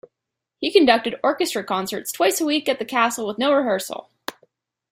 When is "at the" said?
2.67-2.85